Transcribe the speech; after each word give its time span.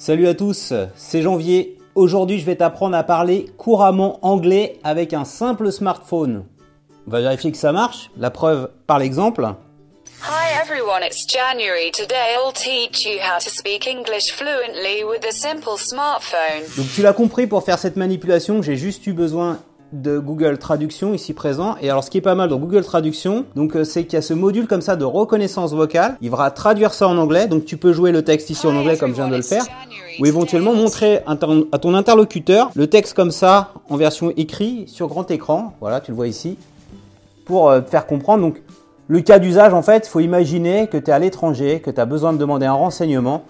Salut 0.00 0.28
à 0.28 0.34
tous, 0.34 0.72
c'est 0.94 1.22
Janvier. 1.22 1.76
Aujourd'hui, 1.96 2.38
je 2.38 2.46
vais 2.46 2.54
t'apprendre 2.54 2.96
à 2.96 3.02
parler 3.02 3.46
couramment 3.58 4.20
anglais 4.22 4.78
avec 4.84 5.12
un 5.12 5.24
simple 5.24 5.72
smartphone. 5.72 6.44
On 7.08 7.10
va 7.10 7.20
vérifier 7.20 7.50
que 7.50 7.58
ça 7.58 7.72
marche. 7.72 8.08
La 8.16 8.30
preuve 8.30 8.70
par 8.86 9.00
l'exemple. 9.00 9.42
Hi 10.22 10.62
everyone, 10.62 11.02
it's 11.02 11.26
January. 11.26 11.90
Today 11.90 12.36
I'll 12.36 12.52
teach 12.52 13.04
you 13.04 13.18
how 13.20 13.40
to 13.40 13.50
speak 13.50 13.88
English 13.88 14.30
fluently 14.30 15.02
with 15.02 15.24
a 15.28 15.32
simple 15.32 15.76
smartphone. 15.76 16.62
Donc 16.76 16.86
tu 16.94 17.02
l'as 17.02 17.12
compris, 17.12 17.48
pour 17.48 17.64
faire 17.64 17.80
cette 17.80 17.96
manipulation, 17.96 18.62
j'ai 18.62 18.76
juste 18.76 19.04
eu 19.08 19.12
besoin 19.12 19.58
de 19.92 20.18
Google 20.18 20.58
Traduction 20.58 21.14
ici 21.14 21.32
présent. 21.32 21.76
Et 21.80 21.90
alors 21.90 22.04
ce 22.04 22.10
qui 22.10 22.18
est 22.18 22.22
pas 22.22 22.34
mal 22.34 22.48
dans 22.48 22.58
Google 22.58 22.84
Traduction, 22.84 23.44
donc 23.56 23.76
euh, 23.76 23.84
c'est 23.84 24.04
qu'il 24.04 24.14
y 24.14 24.16
a 24.16 24.22
ce 24.22 24.34
module 24.34 24.66
comme 24.66 24.82
ça 24.82 24.96
de 24.96 25.04
reconnaissance 25.04 25.72
vocale. 25.72 26.16
Il 26.20 26.30
va 26.30 26.50
traduire 26.50 26.92
ça 26.92 27.08
en 27.08 27.16
anglais, 27.16 27.46
donc 27.46 27.64
tu 27.64 27.76
peux 27.76 27.92
jouer 27.92 28.12
le 28.12 28.22
texte 28.22 28.50
ici 28.50 28.66
en 28.66 28.76
anglais 28.76 28.96
comme 28.96 29.10
je 29.10 29.16
viens 29.16 29.28
de 29.28 29.36
le 29.36 29.42
faire, 29.42 29.64
ou 30.20 30.26
éventuellement 30.26 30.74
montrer 30.74 31.20
à 31.26 31.36
ton 31.36 31.94
interlocuteur 31.94 32.70
le 32.74 32.86
texte 32.86 33.14
comme 33.14 33.30
ça 33.30 33.72
en 33.88 33.96
version 33.96 34.32
écrit 34.36 34.84
sur 34.86 35.08
grand 35.08 35.30
écran. 35.30 35.74
Voilà, 35.80 36.00
tu 36.00 36.10
le 36.10 36.16
vois 36.16 36.28
ici, 36.28 36.58
pour 37.44 37.70
euh, 37.70 37.80
faire 37.82 38.06
comprendre. 38.06 38.42
Donc 38.42 38.62
le 39.08 39.20
cas 39.20 39.38
d'usage, 39.38 39.72
en 39.72 39.82
fait, 39.82 40.06
il 40.06 40.10
faut 40.10 40.20
imaginer 40.20 40.86
que 40.86 40.98
tu 40.98 41.10
es 41.10 41.12
à 41.12 41.18
l'étranger, 41.18 41.80
que 41.80 41.90
tu 41.90 42.00
as 42.00 42.06
besoin 42.06 42.34
de 42.34 42.38
demander 42.38 42.66
un 42.66 42.74
renseignement. 42.74 43.44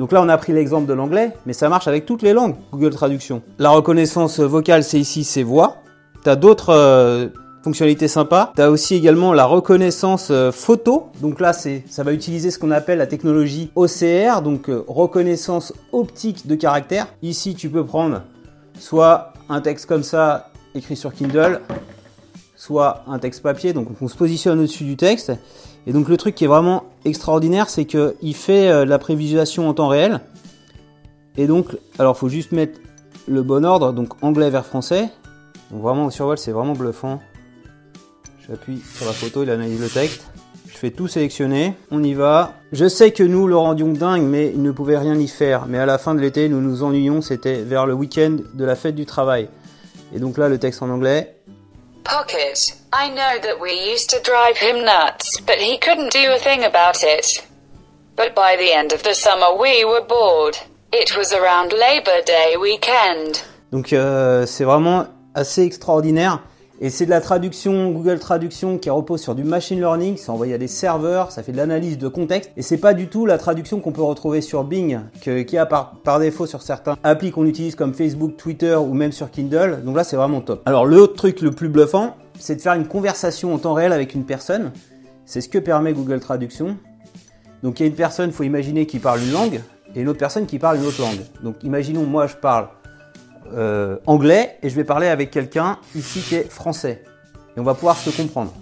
Donc 0.00 0.10
là, 0.10 0.20
on 0.20 0.28
a 0.28 0.36
pris 0.36 0.52
l'exemple 0.52 0.86
de 0.86 0.92
l'anglais, 0.92 1.30
mais 1.46 1.52
ça 1.52 1.68
marche 1.68 1.86
avec 1.86 2.04
toutes 2.04 2.22
les 2.22 2.32
langues, 2.32 2.56
Google 2.72 2.90
Traduction. 2.90 3.42
La 3.60 3.70
reconnaissance 3.70 4.40
vocale, 4.40 4.82
c'est 4.82 4.98
ici, 4.98 5.22
c'est 5.22 5.44
voix. 5.44 5.76
Tu 6.24 6.30
as 6.30 6.36
d'autres 6.36 6.70
euh, 6.70 7.28
fonctionnalités 7.62 8.08
sympas. 8.08 8.52
Tu 8.56 8.62
as 8.62 8.70
aussi 8.70 8.94
également 8.94 9.34
la 9.34 9.44
reconnaissance 9.44 10.28
euh, 10.30 10.50
photo. 10.50 11.08
Donc 11.20 11.38
là, 11.38 11.52
c'est, 11.52 11.84
ça 11.86 12.02
va 12.02 12.14
utiliser 12.14 12.50
ce 12.50 12.58
qu'on 12.58 12.70
appelle 12.70 12.96
la 12.96 13.06
technologie 13.06 13.70
OCR, 13.74 14.40
donc 14.42 14.70
euh, 14.70 14.82
reconnaissance 14.88 15.74
optique 15.92 16.46
de 16.46 16.54
caractère. 16.54 17.08
Ici, 17.22 17.54
tu 17.54 17.68
peux 17.68 17.84
prendre 17.84 18.22
soit 18.80 19.34
un 19.50 19.60
texte 19.60 19.84
comme 19.84 20.02
ça, 20.02 20.50
écrit 20.74 20.96
sur 20.96 21.12
Kindle, 21.12 21.60
soit 22.56 23.04
un 23.06 23.18
texte 23.18 23.42
papier. 23.42 23.74
Donc 23.74 23.88
on 24.00 24.08
se 24.08 24.16
positionne 24.16 24.60
au-dessus 24.60 24.84
du 24.84 24.96
texte. 24.96 25.30
Et 25.86 25.92
donc 25.92 26.08
le 26.08 26.16
truc 26.16 26.34
qui 26.34 26.44
est 26.44 26.48
vraiment 26.48 26.84
extraordinaire, 27.04 27.68
c'est 27.68 27.84
qu'il 27.84 28.34
fait 28.34 28.86
la 28.86 28.98
prévisualisation 28.98 29.68
en 29.68 29.74
temps 29.74 29.88
réel. 29.88 30.20
Et 31.36 31.46
donc, 31.46 31.76
alors 31.98 32.16
faut 32.16 32.30
juste 32.30 32.52
mettre 32.52 32.80
le 33.28 33.42
bon 33.42 33.66
ordre, 33.66 33.92
donc 33.92 34.14
anglais 34.22 34.48
vers 34.48 34.64
français. 34.64 35.10
Donc 35.70 35.82
vraiment 35.82 36.06
au 36.06 36.10
survol, 36.10 36.38
c'est 36.38 36.52
vraiment 36.52 36.74
bluffant. 36.74 37.20
J'appuie 38.48 38.82
sur 38.94 39.06
la 39.06 39.12
photo, 39.12 39.42
il 39.42 39.50
analyse 39.50 39.80
le 39.80 39.88
texte. 39.88 40.26
Je 40.68 40.76
fais 40.76 40.90
tout 40.90 41.08
sélectionner, 41.08 41.74
on 41.90 42.02
y 42.02 42.14
va. 42.14 42.52
Je 42.72 42.88
sais 42.88 43.12
que 43.12 43.22
nous 43.22 43.46
le 43.46 43.56
rendions 43.56 43.92
dingue, 43.92 44.24
mais 44.24 44.48
il 44.48 44.62
ne 44.62 44.70
pouvait 44.70 44.98
rien 44.98 45.14
y 45.14 45.28
faire. 45.28 45.66
Mais 45.66 45.78
à 45.78 45.86
la 45.86 45.98
fin 45.98 46.14
de 46.14 46.20
l'été, 46.20 46.48
nous 46.48 46.60
nous 46.60 46.82
ennuyions, 46.82 47.22
c'était 47.22 47.62
vers 47.62 47.86
le 47.86 47.94
week-end 47.94 48.38
de 48.52 48.64
la 48.64 48.74
fête 48.74 48.94
du 48.94 49.06
travail. 49.06 49.48
Et 50.14 50.18
donc 50.18 50.36
là, 50.36 50.48
le 50.48 50.58
texte 50.58 50.82
en 50.82 50.90
anglais. 50.90 51.36
Pocket. 52.04 52.76
I 52.92 53.08
know 53.08 53.40
that 53.40 53.58
we 53.60 53.72
used 53.72 54.10
to 54.10 54.18
drive 54.22 54.58
him 54.58 54.84
nuts, 54.84 55.40
but 55.46 55.56
he 55.58 55.78
couldn't 55.78 56.12
do 56.12 56.30
a 56.32 56.38
thing 56.38 56.64
about 56.64 57.02
it. 57.02 57.42
But 58.16 58.34
by 58.36 58.56
the 58.56 58.70
end 58.72 58.92
of 58.92 59.02
the 59.02 59.14
summer 59.14 59.56
we 59.58 59.84
were 59.84 60.04
bored. 60.06 60.56
It 60.92 61.16
was 61.16 61.32
around 61.32 61.72
Labor 61.72 62.22
Day 62.26 62.56
weekend. 62.60 63.38
Donc 63.72 63.92
euh, 63.92 64.44
c'est 64.46 64.64
vraiment 64.64 65.06
assez 65.34 65.62
extraordinaire. 65.62 66.42
Et 66.80 66.90
c'est 66.90 67.04
de 67.04 67.10
la 67.10 67.20
traduction, 67.20 67.92
Google 67.92 68.18
Traduction, 68.18 68.78
qui 68.78 68.90
repose 68.90 69.20
sur 69.20 69.36
du 69.36 69.44
machine 69.44 69.78
learning, 69.78 70.16
c'est 70.16 70.30
envoyé 70.30 70.54
à 70.54 70.58
des 70.58 70.66
serveurs, 70.66 71.30
ça 71.30 71.44
fait 71.44 71.52
de 71.52 71.56
l'analyse 71.56 71.98
de 71.98 72.08
contexte, 72.08 72.50
et 72.56 72.62
c'est 72.62 72.78
pas 72.78 72.94
du 72.94 73.06
tout 73.06 73.26
la 73.26 73.38
traduction 73.38 73.78
qu'on 73.78 73.92
peut 73.92 74.02
retrouver 74.02 74.40
sur 74.40 74.64
Bing, 74.64 74.98
qui 75.20 75.56
a 75.56 75.66
par, 75.66 75.92
par, 76.02 76.18
défaut 76.18 76.46
sur 76.46 76.62
certains 76.62 76.96
applis 77.04 77.30
qu'on 77.30 77.46
utilise 77.46 77.76
comme 77.76 77.94
Facebook, 77.94 78.36
Twitter 78.36 78.74
ou 78.74 78.92
même 78.92 79.12
sur 79.12 79.30
Kindle. 79.30 79.82
Donc 79.84 79.96
là, 79.96 80.02
c'est 80.02 80.16
vraiment 80.16 80.40
top. 80.40 80.62
Alors 80.66 80.84
le 80.84 81.06
truc 81.06 81.42
le 81.42 81.52
plus 81.52 81.68
bluffant, 81.68 82.16
c'est 82.40 82.56
de 82.56 82.60
faire 82.60 82.74
une 82.74 82.88
conversation 82.88 83.54
en 83.54 83.58
temps 83.58 83.74
réel 83.74 83.92
avec 83.92 84.14
une 84.14 84.24
personne. 84.24 84.72
C'est 85.26 85.40
ce 85.40 85.48
que 85.48 85.58
permet 85.58 85.92
Google 85.92 86.18
Traduction. 86.18 86.76
Donc 87.62 87.78
il 87.78 87.84
y 87.84 87.86
a 87.86 87.88
une 87.88 87.94
personne, 87.94 88.30
il 88.30 88.34
faut 88.34 88.42
imaginer, 88.42 88.86
qui 88.86 88.98
parle 88.98 89.20
une 89.22 89.32
langue, 89.32 89.60
et 89.94 90.00
une 90.00 90.08
autre 90.08 90.18
personne 90.18 90.46
qui 90.46 90.58
parle 90.58 90.78
une 90.78 90.86
autre 90.86 91.00
langue. 91.00 91.20
Donc 91.42 91.62
imaginons, 91.62 92.04
moi, 92.04 92.26
je 92.26 92.34
parle 92.34 92.66
euh, 93.52 93.98
anglais 94.06 94.58
et 94.62 94.68
je 94.68 94.76
vais 94.76 94.84
parler 94.84 95.08
avec 95.08 95.30
quelqu'un 95.30 95.78
ici 95.94 96.20
qui 96.20 96.36
est 96.36 96.50
français. 96.50 97.02
Et 97.56 97.60
on 97.60 97.62
va 97.62 97.74
pouvoir 97.74 97.96
se 97.96 98.10
comprendre. 98.10 98.52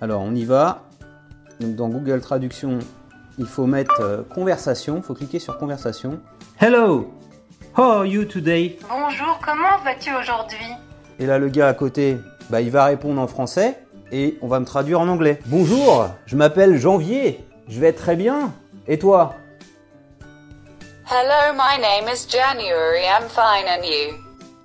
Alors 0.00 0.22
on 0.22 0.34
y 0.34 0.44
va. 0.44 0.84
Donc 1.60 1.74
dans 1.76 1.88
Google 1.88 2.20
Traduction, 2.20 2.78
il 3.38 3.46
faut 3.46 3.66
mettre 3.66 4.00
euh, 4.00 4.22
conversation. 4.22 4.96
Il 4.96 5.02
faut 5.02 5.14
cliquer 5.14 5.38
sur 5.38 5.58
conversation. 5.58 6.20
Hello, 6.60 7.12
how 7.76 7.82
are 7.82 8.06
you 8.06 8.24
today? 8.24 8.78
Bonjour, 8.88 9.40
comment 9.44 9.82
vas-tu 9.84 10.10
aujourd'hui? 10.14 10.66
Et 11.18 11.26
là 11.26 11.38
le 11.38 11.48
gars 11.48 11.68
à 11.68 11.74
côté, 11.74 12.18
bah, 12.48 12.60
il 12.60 12.70
va 12.70 12.84
répondre 12.84 13.20
en 13.20 13.26
français 13.26 13.78
et 14.12 14.38
on 14.42 14.48
va 14.48 14.58
me 14.60 14.64
traduire 14.64 15.00
en 15.00 15.08
anglais. 15.08 15.38
Bonjour, 15.46 16.08
je 16.26 16.36
m'appelle 16.36 16.78
Janvier. 16.78 17.44
Je 17.68 17.78
vais 17.78 17.92
très 17.92 18.16
bien. 18.16 18.52
Et 18.88 18.98
toi? 18.98 19.36
Hello, 21.12 21.52
my 21.54 21.76
name 21.76 22.06
is 22.06 22.24
January. 22.24 23.04
I'm 23.04 23.28
fine, 23.28 23.66
and 23.66 23.84
you? 23.84 24.14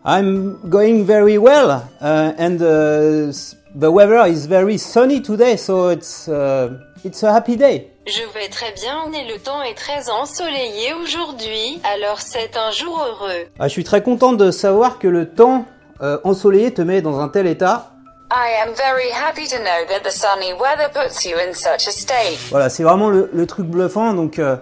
I'm 0.05 0.69
going 0.69 1.03
very 1.03 1.39
well, 1.39 1.71
uh, 1.99 2.33
and 2.37 2.61
uh, 2.61 3.33
the 3.73 3.91
weather 3.91 4.23
is 4.27 4.45
very 4.45 4.77
sunny 4.77 5.21
today, 5.21 5.57
so 5.57 5.89
it's 5.89 6.27
uh, 6.27 6.77
it's 7.03 7.23
a 7.23 7.33
happy 7.33 7.55
day. 7.57 7.89
Je 8.05 8.21
vais 8.35 8.47
très 8.49 8.71
bien 8.73 9.11
et 9.11 9.27
le 9.27 9.39
temps 9.39 9.63
est 9.63 9.73
très 9.73 10.07
ensoleillé 10.11 10.93
aujourd'hui, 10.93 11.81
alors 11.83 12.21
c'est 12.21 12.55
un 12.55 12.69
jour 12.69 12.95
heureux. 12.95 13.47
Ah, 13.57 13.67
je 13.67 13.73
suis 13.73 13.83
très 13.83 14.03
content 14.03 14.33
de 14.33 14.51
savoir 14.51 14.99
que 14.99 15.07
le 15.07 15.27
temps 15.27 15.65
euh, 16.01 16.19
ensoleillé 16.23 16.71
te 16.71 16.83
met 16.83 17.01
dans 17.01 17.21
un 17.21 17.29
tel 17.29 17.47
état. 17.47 17.89
I 18.31 18.61
am 18.61 18.75
very 18.75 19.09
happy 19.11 19.47
to 19.47 19.57
know 19.57 19.87
that 19.89 20.07
the 20.07 20.11
sunny 20.11 20.53
weather 20.53 20.91
puts 20.93 21.25
you 21.25 21.37
in 21.39 21.55
such 21.55 21.87
a 21.87 21.91
state. 21.91 22.37
Voilà, 22.51 22.69
c'est 22.69 22.83
vraiment 22.83 23.09
le, 23.09 23.31
le, 23.33 23.47
truc 23.47 23.65
bluffant, 23.65 24.13
donc. 24.13 24.37
Euh, 24.37 24.57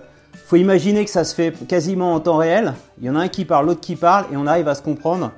faut 0.54 0.58
imaginer 0.58 1.04
que 1.04 1.10
ça 1.10 1.24
se 1.24 1.34
fait 1.34 1.52
quasiment 1.68 2.14
en 2.14 2.20
temps 2.20 2.38
réel. 2.38 2.76
Il 3.02 3.08
y 3.08 3.10
en 3.10 3.16
a 3.16 3.22
un 3.22 3.28
qui 3.28 3.44
parle, 3.44 3.66
l'autre 3.66 3.80
qui 3.80 3.96
parle, 3.96 4.26
et 4.32 4.38
on 4.38 4.46
arrive 4.46 4.68
à 4.68 4.76
se 4.76 4.84
comprendre 4.84 5.32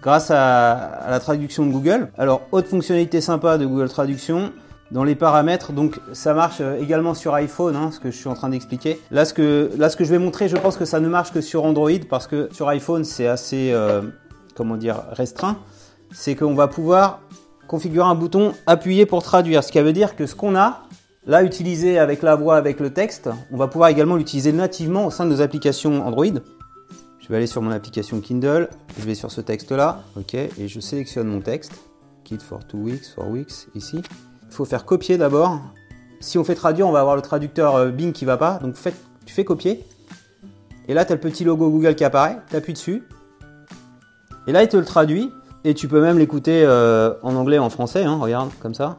grâce 0.00 0.30
à, 0.30 1.08
la 1.10 1.18
traduction 1.18 1.66
de 1.66 1.72
Google. 1.72 2.08
Alors, 2.16 2.42
autre 2.52 2.68
fonctionnalité 2.68 3.20
sympa 3.20 3.58
de 3.58 3.66
Google 3.66 3.88
Traduction, 3.88 4.52
dans 4.92 5.02
les 5.02 5.16
paramètres, 5.16 5.72
donc 5.72 5.98
ça 6.12 6.34
marche 6.34 6.62
également 6.78 7.14
sur 7.14 7.34
iPhone, 7.34 7.74
hein, 7.74 7.90
ce 7.90 7.98
que 7.98 8.12
je 8.12 8.16
suis 8.16 8.28
en 8.28 8.34
train 8.34 8.48
d'expliquer. 8.48 9.00
Là, 9.10 9.24
ce 9.24 9.34
que 9.34 9.72
là, 9.76 9.90
ce 9.90 9.96
que 9.96 10.04
je 10.04 10.10
vais 10.10 10.20
montrer, 10.20 10.48
je 10.48 10.56
pense 10.56 10.76
que 10.76 10.84
ça 10.84 11.00
ne 11.00 11.08
marche 11.08 11.32
que 11.32 11.40
sur 11.40 11.64
Android, 11.64 11.90
parce 12.08 12.28
que 12.28 12.48
sur 12.52 12.68
iPhone, 12.68 13.02
c'est 13.02 13.26
assez, 13.26 13.72
euh, 13.72 14.02
comment 14.54 14.76
dire, 14.76 15.02
restreint. 15.10 15.56
C'est 16.12 16.36
qu'on 16.36 16.54
va 16.54 16.68
pouvoir 16.68 17.22
configurer 17.66 18.06
un 18.06 18.14
bouton 18.14 18.52
appuyer 18.68 19.04
pour 19.04 19.24
traduire, 19.24 19.64
ce 19.64 19.72
qui 19.72 19.80
veut 19.80 19.92
dire 19.92 20.14
que 20.14 20.26
ce 20.26 20.36
qu'on 20.36 20.54
a, 20.54 20.82
Là, 21.26 21.42
utilisé 21.42 21.98
avec 21.98 22.22
la 22.22 22.34
voix, 22.34 22.56
avec 22.56 22.80
le 22.80 22.90
texte, 22.90 23.28
on 23.52 23.58
va 23.58 23.68
pouvoir 23.68 23.90
également 23.90 24.16
l'utiliser 24.16 24.52
nativement 24.52 25.06
au 25.06 25.10
sein 25.10 25.26
de 25.26 25.30
nos 25.30 25.42
applications 25.42 26.06
Android. 26.06 26.24
Je 27.18 27.28
vais 27.28 27.36
aller 27.36 27.46
sur 27.46 27.60
mon 27.60 27.70
application 27.70 28.20
Kindle, 28.20 28.70
je 28.98 29.04
vais 29.04 29.14
sur 29.14 29.30
ce 29.30 29.42
texte-là, 29.42 30.02
ok, 30.16 30.34
et 30.34 30.66
je 30.66 30.80
sélectionne 30.80 31.28
mon 31.28 31.40
texte, 31.40 31.72
Kit 32.24 32.38
for 32.38 32.66
two 32.66 32.78
weeks, 32.78 33.04
for 33.14 33.28
weeks, 33.28 33.68
ici. 33.74 34.00
Il 34.48 34.54
faut 34.54 34.64
faire 34.64 34.86
copier 34.86 35.18
d'abord. 35.18 35.60
Si 36.20 36.38
on 36.38 36.44
fait 36.44 36.54
traduire, 36.54 36.88
on 36.88 36.92
va 36.92 37.00
avoir 37.00 37.16
le 37.16 37.22
traducteur 37.22 37.92
Bing 37.92 38.12
qui 38.12 38.24
va 38.24 38.38
pas, 38.38 38.58
donc 38.62 38.74
tu 39.26 39.34
fais 39.34 39.44
copier. 39.44 39.84
Et 40.88 40.94
là, 40.94 41.04
tu 41.04 41.12
as 41.12 41.16
le 41.16 41.20
petit 41.20 41.44
logo 41.44 41.68
Google 41.68 41.96
qui 41.96 42.04
apparaît, 42.04 42.38
tu 42.48 42.56
appuies 42.56 42.72
dessus. 42.72 43.04
Et 44.46 44.52
là, 44.52 44.62
il 44.62 44.68
te 44.68 44.78
le 44.78 44.86
traduit, 44.86 45.30
et 45.64 45.74
tu 45.74 45.86
peux 45.86 46.00
même 46.00 46.18
l'écouter 46.18 46.64
euh, 46.64 47.12
en 47.22 47.34
anglais 47.36 47.58
en 47.58 47.68
français, 47.68 48.04
hein, 48.04 48.16
regarde, 48.16 48.50
comme 48.60 48.74
ça. 48.74 48.96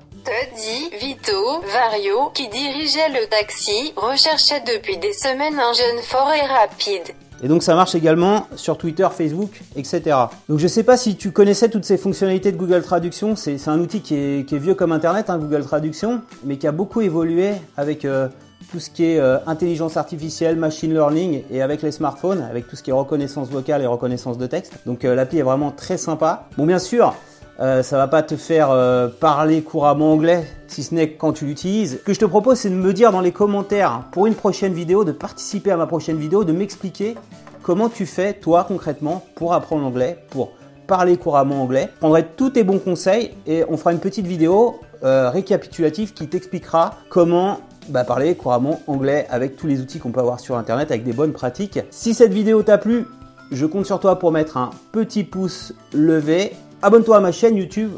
Vito 1.01 1.61
Vario, 1.73 2.29
qui 2.31 2.47
dirigeait 2.47 3.09
le 3.09 3.27
taxi, 3.27 3.91
recherchait 3.95 4.61
depuis 4.61 4.97
des 4.97 5.13
semaines 5.13 5.59
un 5.59 5.73
jeune 5.73 5.99
fort 6.03 6.31
et 6.31 6.45
rapide. 6.45 7.15
Et 7.41 7.47
donc 7.47 7.63
ça 7.63 7.73
marche 7.73 7.95
également 7.95 8.45
sur 8.55 8.77
Twitter, 8.77 9.07
Facebook, 9.11 9.61
etc. 9.75 10.15
Donc 10.47 10.59
je 10.59 10.67
sais 10.67 10.83
pas 10.83 10.97
si 10.97 11.15
tu 11.15 11.31
connaissais 11.31 11.69
toutes 11.69 11.85
ces 11.85 11.97
fonctionnalités 11.97 12.51
de 12.51 12.57
Google 12.57 12.83
Traduction, 12.83 13.35
c'est 13.35 13.67
un 13.67 13.79
outil 13.79 14.01
qui 14.01 14.13
est, 14.13 14.47
qui 14.47 14.53
est, 14.53 14.59
vieux 14.59 14.75
comme 14.75 14.91
Internet, 14.91 15.31
hein, 15.31 15.39
Google 15.39 15.63
Traduction, 15.63 16.21
mais 16.43 16.57
qui 16.57 16.67
a 16.67 16.71
beaucoup 16.71 17.01
évolué 17.01 17.53
avec 17.77 18.05
euh, 18.05 18.27
tout 18.71 18.79
ce 18.79 18.91
qui 18.91 19.05
est 19.05 19.19
euh, 19.19 19.39
intelligence 19.47 19.97
artificielle, 19.97 20.55
machine 20.55 20.93
learning 20.93 21.41
et 21.49 21.63
avec 21.63 21.81
les 21.81 21.91
smartphones, 21.91 22.45
avec 22.47 22.67
tout 22.67 22.75
ce 22.75 22.83
qui 22.83 22.91
est 22.91 22.93
reconnaissance 22.93 23.49
vocale 23.49 23.81
et 23.81 23.87
reconnaissance 23.87 24.37
de 24.37 24.45
texte. 24.45 24.73
Donc 24.85 25.03
euh, 25.03 25.15
l'appli 25.15 25.39
est 25.39 25.43
vraiment 25.43 25.71
très 25.71 25.97
sympa. 25.97 26.47
Bon 26.57 26.67
bien 26.67 26.77
sûr, 26.77 27.15
euh, 27.61 27.83
ça 27.83 27.97
va 27.97 28.07
pas 28.07 28.23
te 28.23 28.35
faire 28.35 28.71
euh, 28.71 29.07
parler 29.07 29.61
couramment 29.61 30.13
anglais, 30.13 30.45
si 30.67 30.81
ce 30.81 30.95
n'est 30.95 31.11
quand 31.11 31.33
tu 31.33 31.45
l'utilises. 31.45 31.99
Ce 31.99 32.03
que 32.03 32.13
je 32.13 32.19
te 32.19 32.25
propose, 32.25 32.57
c'est 32.57 32.71
de 32.71 32.75
me 32.75 32.91
dire 32.91 33.11
dans 33.11 33.21
les 33.21 33.31
commentaires 33.31 34.05
pour 34.11 34.25
une 34.25 34.33
prochaine 34.33 34.73
vidéo, 34.73 35.03
de 35.03 35.11
participer 35.11 35.69
à 35.69 35.77
ma 35.77 35.85
prochaine 35.85 36.17
vidéo, 36.17 36.43
de 36.43 36.53
m'expliquer 36.53 37.15
comment 37.61 37.89
tu 37.89 38.07
fais, 38.07 38.33
toi, 38.33 38.65
concrètement, 38.67 39.23
pour 39.35 39.53
apprendre 39.53 39.83
l'anglais, 39.83 40.17
pour 40.31 40.53
parler 40.87 41.17
couramment 41.17 41.61
anglais. 41.61 41.89
Je 41.93 41.99
prendrai 41.99 42.25
tous 42.35 42.49
tes 42.49 42.63
bons 42.63 42.79
conseils 42.79 43.31
et 43.45 43.63
on 43.69 43.77
fera 43.77 43.93
une 43.93 43.99
petite 43.99 44.25
vidéo 44.25 44.79
euh, 45.03 45.29
récapitulative 45.29 46.13
qui 46.13 46.27
t'expliquera 46.27 46.95
comment 47.09 47.59
bah, 47.89 48.03
parler 48.03 48.35
couramment 48.35 48.81
anglais 48.87 49.27
avec 49.29 49.55
tous 49.55 49.67
les 49.67 49.81
outils 49.81 49.99
qu'on 49.99 50.11
peut 50.11 50.19
avoir 50.19 50.39
sur 50.39 50.57
internet 50.57 50.89
avec 50.89 51.03
des 51.03 51.13
bonnes 51.13 51.33
pratiques. 51.33 51.79
Si 51.91 52.13
cette 52.13 52.33
vidéo 52.33 52.63
t'a 52.63 52.77
plu, 52.77 53.05
je 53.51 53.65
compte 53.65 53.85
sur 53.85 53.99
toi 53.99 54.17
pour 54.17 54.31
mettre 54.31 54.57
un 54.57 54.71
petit 54.91 55.23
pouce 55.23 55.73
levé. 55.93 56.53
Abonne-toi 56.83 57.17
à 57.17 57.19
ma 57.19 57.31
chaîne 57.31 57.57
YouTube 57.57 57.91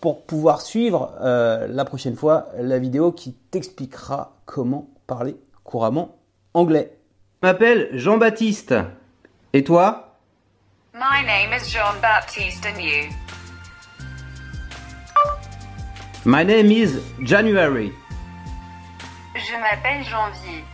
pour 0.00 0.24
pouvoir 0.24 0.62
suivre 0.62 1.12
euh, 1.20 1.66
la 1.68 1.84
prochaine 1.84 2.16
fois 2.16 2.46
la 2.58 2.78
vidéo 2.78 3.12
qui 3.12 3.34
t'expliquera 3.34 4.32
comment 4.46 4.88
parler 5.06 5.36
couramment 5.62 6.16
anglais. 6.54 6.96
Je 7.42 7.48
m'appelle 7.48 7.90
Jean-Baptiste. 7.92 8.74
Et 9.52 9.62
toi? 9.62 10.16
My 10.94 11.22
name 11.26 11.52
is 11.52 11.68
Jean 11.70 12.00
Baptiste 12.00 12.64
and 12.64 12.80
you? 12.80 13.10
My 16.24 16.42
name 16.42 16.70
is 16.70 16.98
January. 17.22 17.92
Je 19.34 19.52
m'appelle 19.60 20.02
Janvier. 20.04 20.64